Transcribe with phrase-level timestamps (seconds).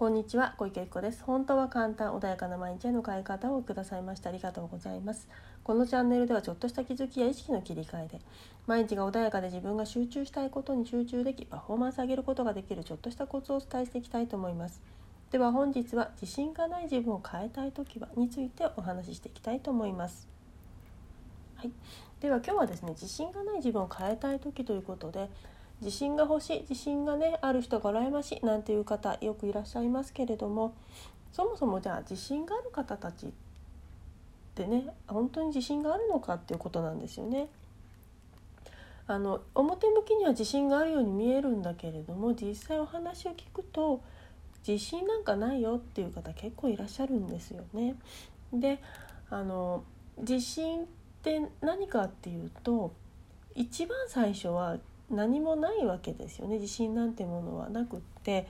[0.00, 1.22] こんにちは小池由子です。
[1.24, 5.28] 本当は簡単穏やかな毎日への変え方をくださいましてありがとうございます。
[5.62, 8.18] このチャンネルではちょっとした気づきや意識の切り替えで
[8.66, 14.80] 毎日が穏やかで自分が集中したいことに集中できパフォーマンス上げることができるちょっとしたコツをお伝えしていきたいと思います。
[15.32, 20.26] では本日は自信がない自分を変えたい時はについてお話ししていきたいと思います。
[21.56, 21.72] はい、
[22.20, 25.28] では今日はですね自信がない自分を変えたい時ということで
[25.80, 30.74] 自信が欲しい自信がねある人が羨ましいなんていう方よくいらっしゃいますけれども
[31.32, 33.30] そもそもじゃあ自信がある方たちっ
[34.54, 37.48] てね本当に自信があるのかっていうことなんですよね。
[39.06, 44.00] あの表向きには自信があるように見えるんだけれども実際お話を聞くと
[44.66, 47.96] 自信なんかないよっていう方結構いらっしゃるんですよね。
[48.52, 48.80] で
[49.28, 49.82] あの
[50.18, 50.86] 自信っ
[51.22, 52.92] て何かっていうと
[53.54, 54.76] 一番最初は
[55.10, 56.56] 何もないわけですよね。
[56.56, 58.46] 自信なんてものはなくって。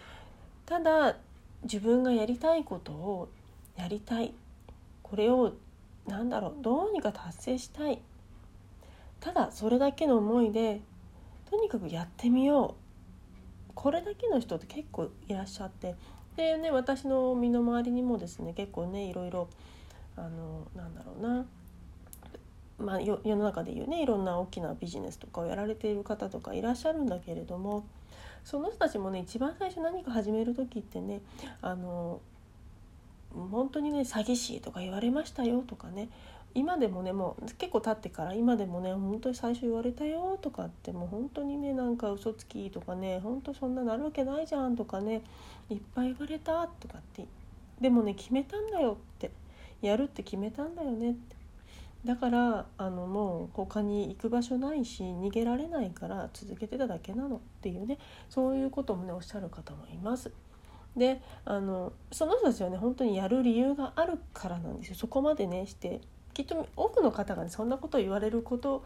[0.66, 1.16] ただ
[1.62, 3.28] 自分がやりたいことを
[3.77, 4.34] やりたい。
[5.02, 5.55] これを
[6.06, 8.00] 何だろうどうにか達成したい。
[9.20, 10.80] ただそれだけの思いで
[11.50, 12.77] とにかくやってみよ
[13.69, 13.72] う。
[13.74, 15.95] これだけの人って結構いらっしゃって。
[16.36, 19.48] でね私の身の回りにもですね結構ねいろいろ
[20.17, 21.47] あのなんだろうな。
[22.81, 27.84] まあ、世の中でいうねいろんな大きなビジネスとかをやられている方とかいらっしゃるんだけれども
[28.45, 31.20] その人たちもね一番最初何か始める時ってね
[31.62, 32.20] あの
[33.33, 36.08] 本当にね詐欺師とか言われましたよとかね
[36.53, 45.23] 今でもねもう結構経ってから今でもね本当に最初言われたよとかってもう本当にねなんか嘘つきとかね本当そんななるわけないじゃんとかね
[45.69, 47.27] いっぱい言われたとかって
[47.81, 49.31] でもね決めたんだよって
[49.81, 51.39] やるって決めたんだよねって。
[52.05, 57.98] だからあのもう他に行く場所ないし逃げられないから続けてただけなのっていうね
[58.31, 60.33] そういうこともねおっしゃる方もいます。
[60.97, 66.01] であのその人たちはね本当にやる理由があるからなんですよそこまでねして
[66.34, 68.85] きっと多くの方が、ね、そんなことを言われること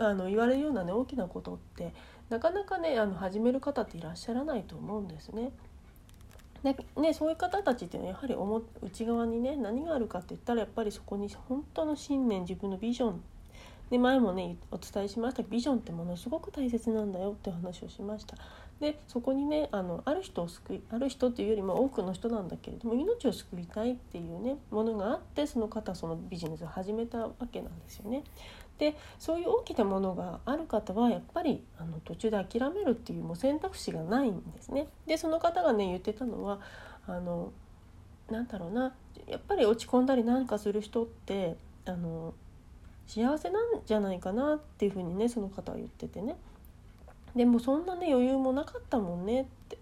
[0.00, 1.92] あの言われるようなね大きなことって
[2.28, 5.52] なかなかねあの始める方っていらっしゃらないと思うんですね。
[6.62, 8.36] でね、そういう方たちっていうのはやはり
[8.82, 13.22] 内側にね何があるかって言ったらやっぱりそこに本当の信念自分のビジョン
[13.92, 18.38] で前もねお伝えしましたビジョンってものすごく大切なんだよって話をしました。
[18.80, 28.24] でそこにねあのある人を救いある人っていうよりも多くの人なんだけれども命を救いたいっていうねものがあってその方そのビジネスを始めたわけなんですよね。
[28.78, 34.88] でそういう大きなものがある方はやっぱりあの途中で諦めるっていうもう選択肢がないんですね。
[35.06, 36.60] でその方がね言ってたのは
[37.06, 37.52] あの
[38.30, 38.94] なんだろうな
[39.26, 42.32] やっぱり落ち込んだりなんかする人ってあの
[43.06, 46.36] 幸せなんじゃないかなっていうふうにねその方は言っててね。
[47.34, 49.78] でもそんなね余裕もなかったもんねって。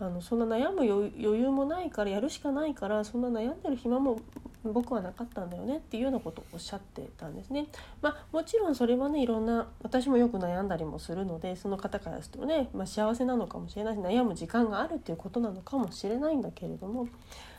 [0.00, 4.18] あのそんな悩む余裕もないからやるしかないからそんな悩んでる暇も
[4.64, 7.66] 僕はなかったんだよねっていうようなことをおっしゃってたんですね。
[8.00, 17.06] まあ、もちろんそれはねいろんな私もよく悩んだりもするのでその方からするとね、まあ、幸せなのかもしれないし悩む時間があるっていうことなのかもしれないんだけれども。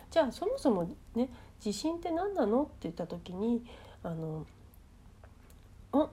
[0.09, 1.29] じゃあそもそもね
[1.63, 3.63] 自信って何なのって言った時に
[4.03, 4.45] あの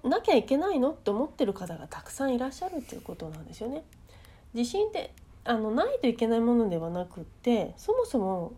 [0.03, 0.91] なきゃいけないの？
[0.91, 3.84] って思ってる方がたくさんいらっしゃるっていうことなんですよね。
[4.54, 5.12] 自信って
[5.44, 8.53] あのないといけないものではなくってそもそも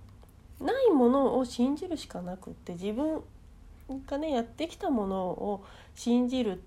[0.60, 3.22] ないものを信じるしかなくって自分
[4.06, 5.64] がねやってきたものを
[5.94, 6.62] 信じる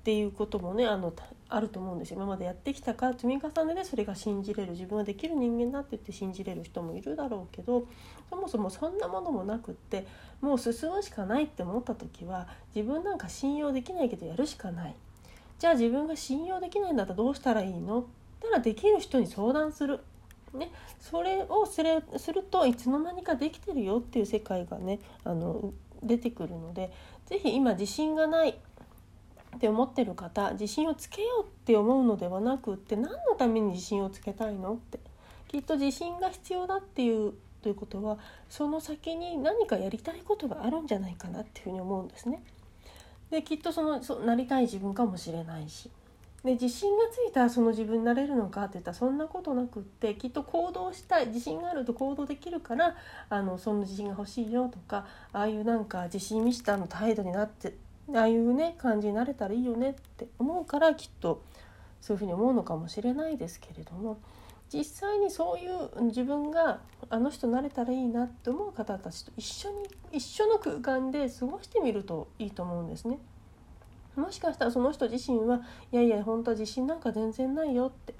[0.00, 1.12] っていうこともねあの
[1.50, 2.16] あると思うんですよ。
[2.16, 7.86] 今までやってきたから積み重ねでそれが信じれる自分はできる人間だって言って信じれる人もいるだろうけど
[8.30, 10.06] そもそもそんなものもなくって
[10.40, 14.94] もう進むしかないって思った時は自分なんか信用できないけどやるしかない。
[15.58, 18.00] じゃあ自分が信用できないんだったらどうしたらいいの？
[18.00, 18.04] っ
[18.40, 20.00] たらできる人に相談する。
[20.54, 25.72] ね、それをすれするといつの間にかできてるよっていう世界がねあの
[26.02, 26.90] 出てくるので
[27.26, 28.58] 是非今自信がない
[29.60, 34.98] って思ってる方自信をつけようって思うのではなくって何のために自信をつけたいのって
[35.48, 38.16] きっと自信が必要だっていうということは
[38.48, 42.42] その先に何かやりたいことがあるんじゃないかなっていうふうに思うんですね。
[43.30, 45.90] できっとそのそなりたい自分かもしれないし
[46.42, 52.96] で自信がついたらその自分になれるのかって言ったらそんなことなくってきっと行動したい自信があると行動できるから
[53.28, 57.74] あのそんな自信が欲しいよとかああいうなんか自信満ちたの態度になって
[58.14, 61.42] ああいうね感じになれたらいいよねって思うからきっと
[62.00, 64.18] そういうふうに思うのかもしれないですけれども
[64.72, 69.76] 実際にそういう自分があの人になれたらいいなって思う方たちと一緒に
[70.12, 73.18] 一緒の空間で過ごしてみるといいと思うんですね。
[74.16, 75.60] もしかしたらその人自身は
[75.92, 78.14] いやいや本当は自信なんか全然ないよって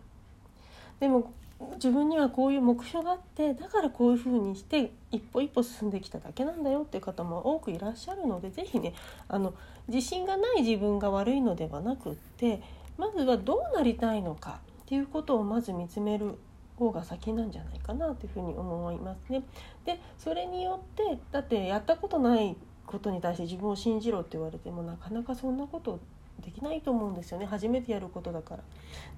[0.98, 1.32] でも
[1.74, 8.94] 自分にはこういう目標があってだからこういうふうにして一歩一歩進んできただけなんだよっていう方も多くいらっしゃるので是非ね
[9.28, 9.52] あの
[9.86, 12.62] 自信がない自分が悪いのではなくって
[12.96, 16.38] まずはどうなりたいのかっていうことをまず見つめる
[16.76, 19.42] 方が先なんじゃないかなというふうに思いますね。
[19.84, 22.56] でそれによってだってやったことない
[22.90, 26.00] ことに対して自分を信じろって言われてもなかなかそんなこと
[26.40, 28.62] できないと思うんですよね初めてやることだから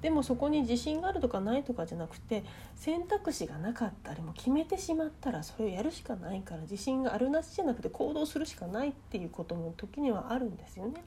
[0.02, 2.44] でもそこに自信があるとかないとかじゃなくて
[2.76, 11.02] 選択肢がなかったりも決めてしまったらそれをやるしかないから自信があるなしじゃなくて行動するしかないっていうことも時にはあるんですよね。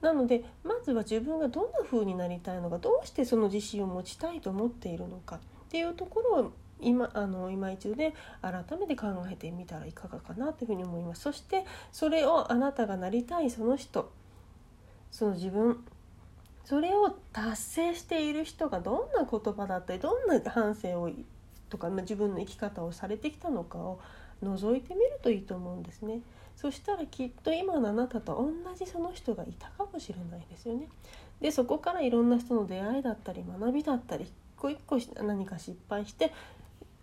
[0.00, 5.38] なのでまずは自分がどんな風になりたいのかどうしてその自信を持ちたいと思っているのかっ
[5.70, 14.12] ていうところを今あの今一度ね改めて考えてみたらいかがかなというふうに思いますそしてそれをあなたがなりたいその人
[15.10, 15.84] その自分
[16.64, 21.10] それを達成している人がどんな言葉だったりどんな反省を
[21.68, 24.00] とか自分の生き方をされてきたのかを
[24.42, 26.20] 覗いてみるといいと思うんですね。
[26.56, 30.88] そしたらきっと今のあなたと同じその人がいたかもしれないですよね。
[31.40, 36.32] でそこからいろんな人の出会いだったり学びだったり一個一個何か失敗して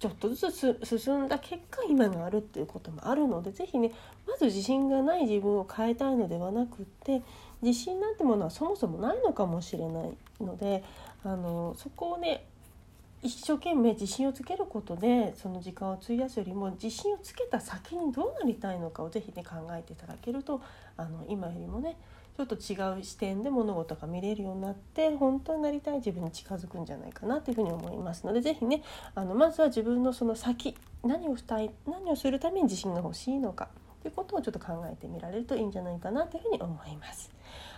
[0.03, 3.94] ちょっとずつ進んだ結果今があるっていうこともあるので是非ね
[4.27, 7.21] まず自信がない自分を変えたいのではなくって
[7.61, 10.83] 自信なんてものはそもそもないのかもしれないので
[11.23, 12.44] あのそこをね
[13.21, 20.61] 一生懸命自信をつけることでその時間を費やすよりも自信をつけた先にどうなりたいのかを是非ね考えていただけると
[20.97, 21.95] あの今よりもね
[22.35, 28.81] ちょっと違う視点で物事が見れるようになって本当になりたい自分に近づくんじゃないかなというふうに思いますので是非ね
[29.13, 33.69] あのまずは自分のその先何をしたい何をするために自信が欲しいのか
[34.01, 37.31] ということをちょっと考えてみられるといいんじゃないかなというふうに思います。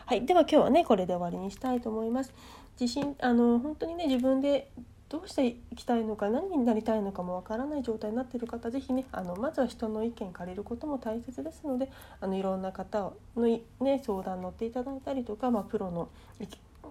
[0.05, 2.33] はい、では今日はねこれで終わりにしたいと思います。
[2.79, 4.71] 自信あの本当にね自分で
[5.07, 16.09] どうしていきたいのか何になりたいのかもわからない状態になっている方是非ねあのまずは人の意見借りることも大切ですのであのいろんな方の、ね、相談乗っていただいたりとか、まあ、プロの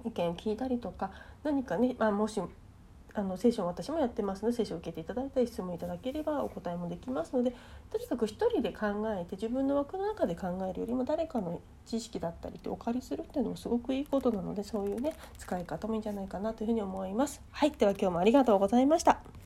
[0.05, 1.11] 意見聞いたりとか
[1.43, 2.41] 何かね、まあ、もし
[3.17, 7.55] あのセッション私もやってますのでセッションを受けていただいたり質問いただければお答えもできますので
[7.91, 17.41] とにかく一人で考えて自分の枠の中で考えるよりも誰かの知識だったりってお借りするっていうのもすごくいいことなのでそういうね使い方もいいんじゃないかなというふうに思います。
[17.53, 19.35] はいでは今日もありがとうございました。